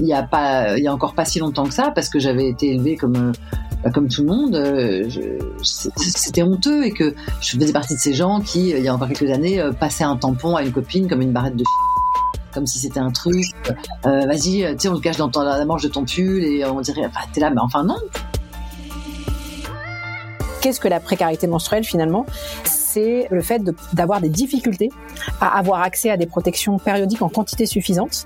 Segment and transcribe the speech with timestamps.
[0.00, 2.18] Il y a pas, il y a encore pas si longtemps que ça, parce que
[2.18, 3.32] j'avais été élevée comme
[3.84, 5.08] bah, comme tout le monde, euh,
[5.62, 9.08] c'était honteux et que je faisais partie de ces gens qui, il y a encore
[9.08, 11.64] quelques années, euh, passaient un tampon à une copine comme une barrette de
[12.52, 13.44] comme si c'était un truc.
[14.06, 16.80] Euh, vas-y, tu sais, on le cache dans la manche de ton pull et on
[16.80, 17.98] dirait, enfin, t'es là, mais enfin non.
[20.62, 22.24] Qu'est-ce que la précarité menstruelle finalement?
[22.94, 23.60] C'est le fait
[23.92, 24.88] d'avoir des difficultés
[25.40, 28.24] à avoir accès à des protections périodiques en quantité suffisante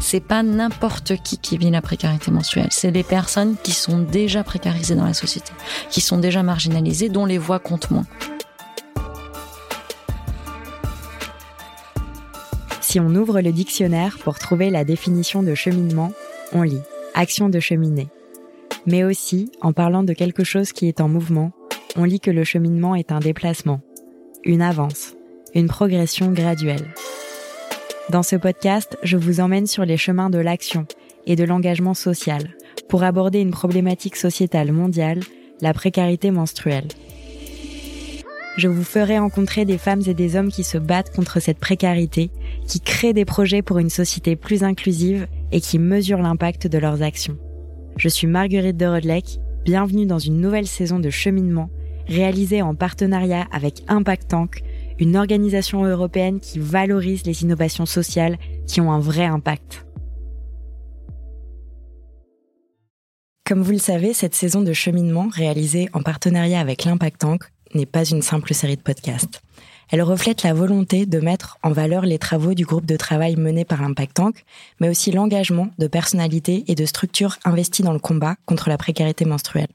[0.00, 2.68] c'est pas n'importe qui qui vit la précarité menstruelle.
[2.70, 5.52] C'est des personnes qui sont déjà précarisées dans la société,
[5.90, 8.06] qui sont déjà marginalisées, dont les voix comptent moins.
[12.80, 16.12] Si on ouvre le dictionnaire pour trouver la définition de cheminement,
[16.52, 16.82] on lit
[17.14, 18.08] action de cheminer.
[18.86, 21.52] Mais aussi, en parlant de quelque chose qui est en mouvement,
[21.96, 23.80] on lit que le cheminement est un déplacement,
[24.44, 25.16] une avance,
[25.54, 26.86] une progression graduelle.
[28.10, 30.86] Dans ce podcast, je vous emmène sur les chemins de l'action
[31.26, 32.56] et de l'engagement social
[32.88, 35.20] pour aborder une problématique sociétale mondiale,
[35.60, 36.88] la précarité menstruelle.
[38.56, 42.30] Je vous ferai rencontrer des femmes et des hommes qui se battent contre cette précarité,
[42.66, 47.02] qui créent des projets pour une société plus inclusive et qui mesurent l'impact de leurs
[47.02, 47.38] actions.
[47.96, 51.70] Je suis Marguerite de Rodelec, bienvenue dans une nouvelle saison de cheminement
[52.10, 54.62] réalisée en partenariat avec Impact Tank,
[54.98, 58.36] une organisation européenne qui valorise les innovations sociales
[58.66, 59.86] qui ont un vrai impact.
[63.46, 67.44] Comme vous le savez, cette saison de cheminement réalisée en partenariat avec l'Impact Tank
[67.74, 69.42] n'est pas une simple série de podcasts.
[69.90, 73.64] Elle reflète la volonté de mettre en valeur les travaux du groupe de travail mené
[73.64, 74.44] par l'Impact Tank,
[74.78, 79.24] mais aussi l'engagement de personnalités et de structures investies dans le combat contre la précarité
[79.24, 79.68] menstruelle.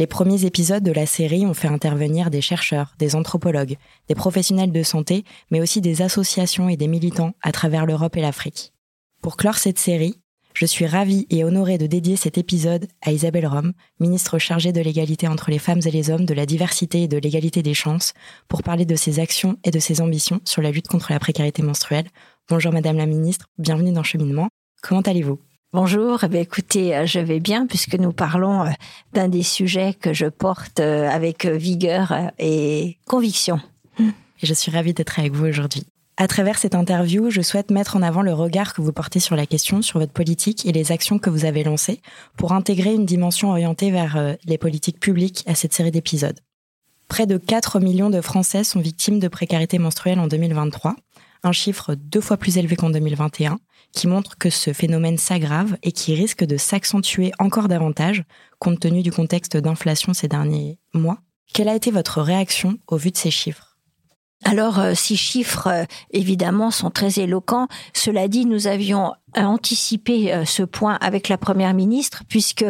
[0.00, 3.76] Les premiers épisodes de la série ont fait intervenir des chercheurs, des anthropologues,
[4.08, 8.22] des professionnels de santé, mais aussi des associations et des militants à travers l'Europe et
[8.22, 8.72] l'Afrique.
[9.20, 10.18] Pour clore cette série,
[10.54, 14.80] je suis ravie et honorée de dédier cet épisode à Isabelle Rome, ministre chargée de
[14.80, 18.14] l'égalité entre les femmes et les hommes, de la diversité et de l'égalité des chances,
[18.48, 21.60] pour parler de ses actions et de ses ambitions sur la lutte contre la précarité
[21.60, 22.08] menstruelle.
[22.48, 24.48] Bonjour Madame la Ministre, bienvenue dans Cheminement.
[24.80, 25.38] Comment allez-vous?
[25.72, 28.70] Bonjour, eh écoutez, euh, je vais bien puisque nous parlons euh,
[29.12, 33.60] d'un des sujets que je porte euh, avec vigueur et conviction.
[34.00, 35.84] Et je suis ravie d'être avec vous aujourd'hui.
[36.16, 39.36] À travers cette interview, je souhaite mettre en avant le regard que vous portez sur
[39.36, 42.00] la question, sur votre politique et les actions que vous avez lancées
[42.36, 46.40] pour intégrer une dimension orientée vers les politiques publiques à cette série d'épisodes.
[47.06, 50.96] Près de 4 millions de Français sont victimes de précarité menstruelle en 2023,
[51.42, 53.58] un chiffre deux fois plus élevé qu'en 2021,
[53.92, 58.24] qui montre que ce phénomène s'aggrave et qui risque de s'accentuer encore davantage
[58.58, 61.18] compte tenu du contexte d'inflation ces derniers mois.
[61.52, 63.69] Quelle a été votre réaction au vu de ces chiffres?
[64.44, 67.68] Alors, euh, ces chiffres, euh, évidemment, sont très éloquents.
[67.92, 72.64] Cela dit, nous avions anticipé euh, ce point avec la Première ministre, puisque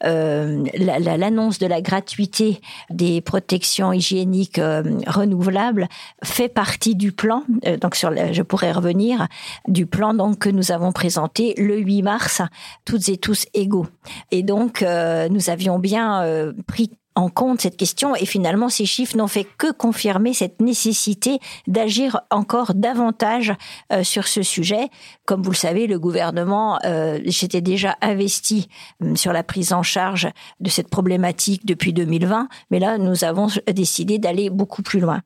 [0.00, 4.60] l'annonce de la gratuité des protections hygiéniques
[5.06, 5.88] renouvelables
[6.22, 7.42] fait partie du plan,
[7.80, 9.26] donc sur je pourrais revenir,
[9.66, 12.42] du plan donc que nous avons présenté le 8 mars,
[12.84, 13.86] toutes et tous égaux.
[14.30, 19.26] Et donc, nous avions bien pris en compte cette question et finalement ces chiffres n'ont
[19.26, 23.52] fait que confirmer cette nécessité d'agir encore davantage
[23.92, 24.88] euh, sur ce sujet.
[25.24, 28.68] Comme vous le savez, le gouvernement euh, s'était déjà investi
[29.02, 30.28] euh, sur la prise en charge
[30.60, 35.20] de cette problématique depuis 2020, mais là nous avons décidé d'aller beaucoup plus loin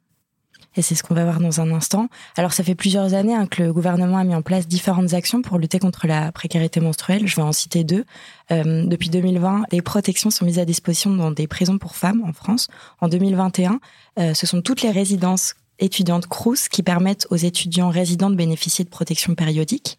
[0.77, 2.09] et c'est ce qu'on va voir dans un instant.
[2.37, 5.43] Alors ça fait plusieurs années hein, que le gouvernement a mis en place différentes actions
[5.43, 7.27] pour lutter contre la précarité menstruelle.
[7.27, 8.05] Je vais en citer deux.
[8.51, 12.33] Euh, depuis 2020, des protections sont mises à disposition dans des prisons pour femmes en
[12.33, 12.69] France.
[13.01, 13.81] En 2021,
[14.19, 18.85] euh, ce sont toutes les résidences étudiantes CRUS qui permettent aux étudiants résidents de bénéficier
[18.85, 19.99] de protections périodiques.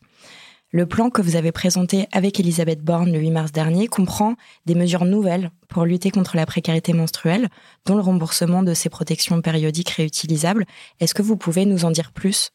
[0.76, 4.34] Le plan que vous avez présenté avec Elisabeth Borne le 8 mars dernier comprend
[4.66, 7.50] des mesures nouvelles pour lutter contre la précarité menstruelle,
[7.86, 10.66] dont le remboursement de ces protections périodiques réutilisables.
[11.00, 12.50] Est-ce que vous pouvez nous en dire plus?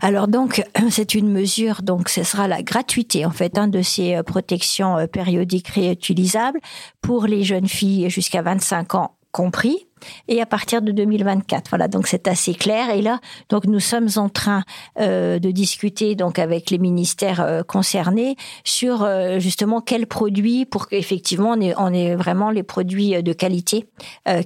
[0.00, 4.14] Alors donc, c'est une mesure, donc ce sera la gratuité en fait hein, de ces
[4.14, 6.60] euh, protections euh, périodiques réutilisables
[7.00, 9.88] pour les jeunes filles jusqu'à 25 ans compris
[10.28, 11.68] et à partir de 2024.
[11.70, 12.90] Voilà, donc c'est assez clair.
[12.90, 14.64] Et là, donc nous sommes en train
[14.98, 20.88] euh, de discuter donc avec les ministères euh, concernés sur euh, justement quels produits pour
[20.88, 23.86] qu'effectivement on ait, on ait vraiment les produits de qualité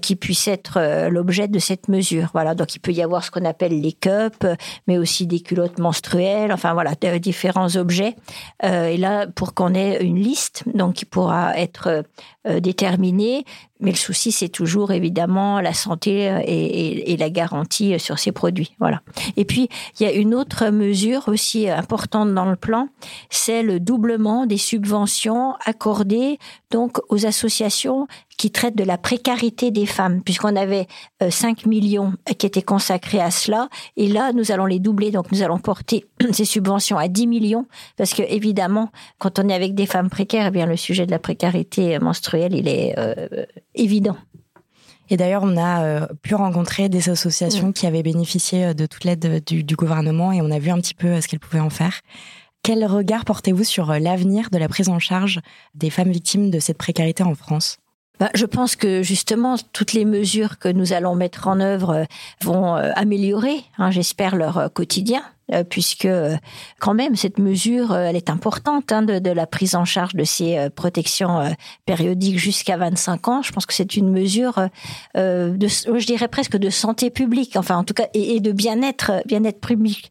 [0.02, 2.28] qui puissent être l'objet de cette mesure.
[2.32, 4.46] Voilà, donc il peut y avoir ce qu'on appelle les cups,
[4.86, 6.52] mais aussi des culottes menstruelles.
[6.52, 8.14] Enfin voilà, différents objets.
[8.62, 12.04] et là, pour qu'on ait une liste, donc qui pourra être
[12.44, 13.44] déterminée.
[13.80, 18.74] Mais le souci, c'est toujours évidemment la santé et, et, la garantie sur ces produits.
[18.78, 19.00] Voilà.
[19.36, 22.88] Et puis il y a une autre mesure aussi importante dans le plan,
[23.30, 26.38] c'est le doublement des subventions accordées
[26.70, 28.06] donc aux associations
[28.36, 30.86] qui traitent de la précarité des femmes, puisqu'on avait
[31.26, 35.42] 5 millions qui étaient consacrés à cela, et là nous allons les doubler, donc nous
[35.42, 37.66] allons porter ces subventions à 10 millions,
[37.96, 41.10] parce que évidemment, quand on est avec des femmes précaires, eh bien le sujet de
[41.10, 44.16] la précarité menstruelle, il est euh, évident.
[45.08, 49.04] Et d'ailleurs, on a euh, pu rencontrer des associations qui avaient bénéficié euh, de toute
[49.04, 51.70] l'aide du, du, gouvernement et on a vu un petit peu ce qu'elles pouvaient en
[51.70, 52.00] faire.
[52.62, 55.40] Quel regard portez-vous sur l'avenir de la prise en charge
[55.74, 57.78] des femmes victimes de cette précarité en France?
[58.20, 62.06] Bah, je pense que justement toutes les mesures que nous allons mettre en œuvre
[62.42, 65.22] vont améliorer, hein, j'espère, leur quotidien.
[65.52, 66.36] Euh, puisque euh,
[66.80, 70.16] quand même cette mesure, euh, elle est importante hein, de, de, la prise en charge
[70.16, 71.54] de ces protections
[71.84, 73.42] périodiques jusqu'à 25 ans.
[73.42, 74.68] Je pense que c'est une mesure,
[75.14, 79.22] de, je dirais presque de santé publique, enfin en tout cas, et, et de bien-être,
[79.26, 80.10] bien-être public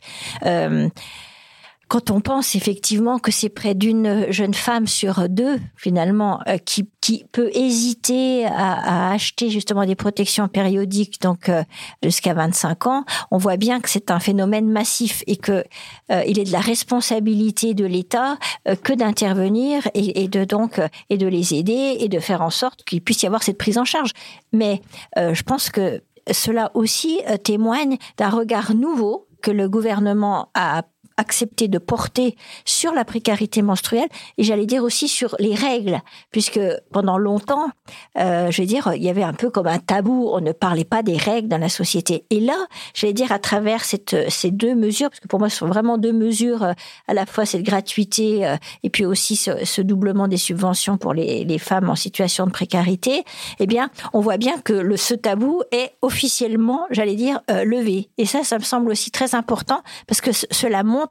[1.87, 6.89] quand on pense effectivement que c'est près d'une jeune femme sur deux, finalement, euh, qui,
[6.99, 11.63] qui peut hésiter à, à, acheter justement des protections périodiques, donc euh,
[12.01, 15.63] jusqu'à 25 ans, on voit bien que c'est un phénomène massif et que
[16.11, 18.37] euh, il est de la responsabilité de l'État
[18.83, 22.83] que d'intervenir et, et, de donc et de les aider et de faire en sorte
[22.83, 24.11] qu'il puisse y avoir cette prise en charge.
[24.51, 24.81] Mais
[25.15, 26.01] je pense que
[26.31, 30.83] cela aussi témoigne d'un regard nouveau que le gouvernement a
[31.17, 32.35] accepté de porter
[32.65, 36.01] sur la précarité menstruelle et j'allais dire aussi sur les règles,
[36.31, 36.59] puisque
[36.91, 37.69] pendant longtemps,
[38.17, 40.83] euh, je vais dire, il y avait un peu comme un tabou, on ne parlait
[40.83, 42.25] pas des règles dans la société.
[42.29, 42.57] Et là,
[42.93, 45.97] j'allais dire à travers cette, ces deux mesures, parce que pour moi ce sont vraiment
[45.97, 46.73] deux mesures, euh,
[47.07, 51.45] à la fois cette gratuité euh, et puis aussi ce, doublement des subventions pour les,
[51.59, 53.23] femmes en situation de précarité,
[53.59, 58.09] eh bien, on voit bien que le, ce tabou est officiellement, j'allais dire, euh, levé.
[58.17, 61.04] Et ça, ça me semble aussi très important parce que cela montre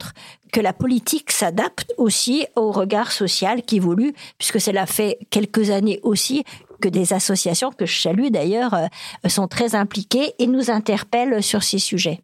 [0.53, 6.01] que la politique s'adapte aussi au regard social qui évolue, puisque cela fait quelques années
[6.03, 6.45] aussi
[6.81, 11.63] que des associations, que je salue d'ailleurs, euh, sont très impliquées et nous interpellent sur
[11.63, 12.21] ces sujets.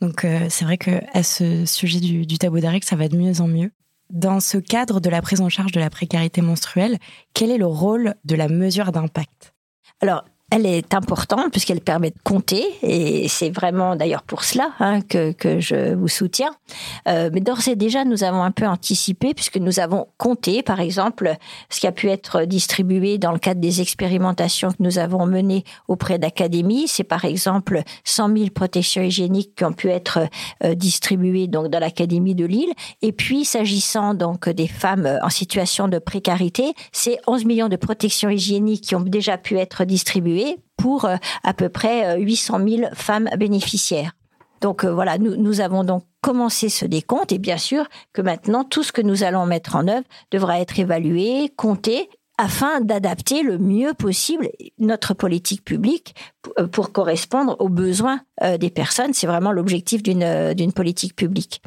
[0.00, 3.16] Donc euh, c'est vrai que à ce sujet du, du tabou d'arrêt, ça va de
[3.16, 3.70] mieux en mieux.
[4.10, 6.98] Dans ce cadre de la prise en charge de la précarité menstruelle,
[7.32, 9.54] quel est le rôle de la mesure d'impact?
[10.00, 15.00] Alors, elle est importante puisqu'elle permet de compter et c'est vraiment d'ailleurs pour cela hein,
[15.00, 16.50] que, que je vous soutiens.
[17.08, 20.80] Euh, mais d'ores et déjà, nous avons un peu anticipé puisque nous avons compté, par
[20.80, 21.36] exemple,
[21.70, 25.64] ce qui a pu être distribué dans le cadre des expérimentations que nous avons menées
[25.88, 26.86] auprès d'académies.
[26.86, 30.28] C'est par exemple 100 000 protections hygiéniques qui ont pu être
[30.64, 32.72] euh, distribuées donc dans l'académie de Lille.
[33.00, 38.28] Et puis, s'agissant donc des femmes en situation de précarité, c'est 11 millions de protections
[38.28, 40.41] hygiéniques qui ont déjà pu être distribuées
[40.76, 44.12] pour euh, à peu près 800 euh, 000 femmes bénéficiaires.
[44.60, 48.82] Donc euh, voilà, nous, avons donc commencé ce décompte et bien sûr que maintenant tout
[48.82, 52.08] ce que nous allons mettre en œuvre devra être évalué, compté
[52.38, 54.48] afin d'adapter le mieux possible
[54.78, 56.14] notre politique publique
[56.72, 58.20] pour correspondre aux besoins
[58.58, 59.12] des personnes.
[59.12, 61.62] C'est vraiment l'objectif d'une politique publique.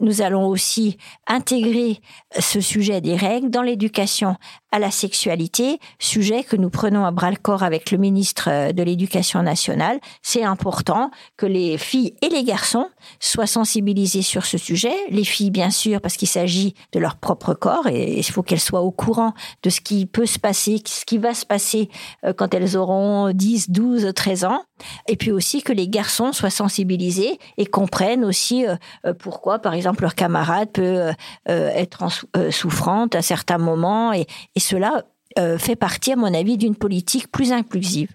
[0.00, 0.96] Nous allons aussi
[1.26, 2.00] intégrer
[2.38, 4.36] ce sujet des règles dans l'éducation
[4.70, 8.82] à la sexualité, sujet que nous prenons à bras le corps avec le ministre de
[8.82, 9.98] l'Éducation nationale.
[10.22, 12.86] C'est important que les filles et les garçons
[13.18, 14.92] soient sensibilisés sur ce sujet.
[15.08, 18.60] Les filles, bien sûr, parce qu'il s'agit de leur propre corps et il faut qu'elles
[18.60, 19.32] soient au courant
[19.62, 21.88] de ce qui peut se passer, ce qui va se passer
[22.24, 24.62] euh, quand elles auront 10, 12, 13 ans.
[25.08, 29.74] Et puis aussi que les garçons soient sensibilisés et comprennent aussi euh, euh, pourquoi, par
[29.74, 31.10] exemple, leur camarade peut
[31.46, 35.04] être en souffrante à certains moments et et cela
[35.38, 38.10] euh, fait partie, à mon avis, d'une politique plus inclusive.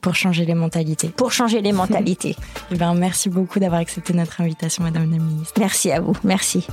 [0.00, 1.08] Pour changer les mentalités.
[1.08, 2.36] Pour changer les mentalités.
[2.70, 5.54] eh ben, merci beaucoup d'avoir accepté notre invitation, Madame la Ministre.
[5.58, 6.16] Merci à vous.
[6.24, 6.66] Merci.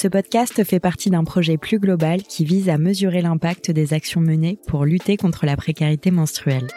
[0.00, 4.22] Ce podcast fait partie d'un projet plus global qui vise à mesurer l'impact des actions
[4.22, 6.68] menées pour lutter contre la précarité menstruelle.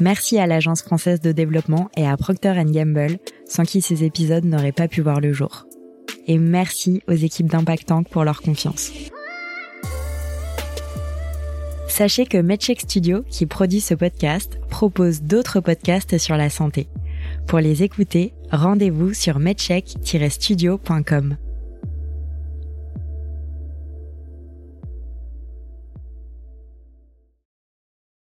[0.00, 4.72] Merci à l'Agence française de développement et à Procter Gamble, sans qui ces épisodes n'auraient
[4.72, 5.68] pas pu voir le jour.
[6.26, 8.90] Et merci aux équipes d'Impact Tank pour leur confiance.
[11.86, 16.88] Sachez que MedCheck Studio, qui produit ce podcast, propose d'autres podcasts sur la santé.
[17.46, 21.47] Pour les écouter, rendez-vous sur medcheck-studio.com.